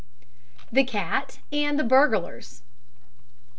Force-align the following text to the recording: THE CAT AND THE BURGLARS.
THE 0.71 0.83
CAT 0.83 1.37
AND 1.51 1.77
THE 1.77 1.83
BURGLARS. 1.83 2.63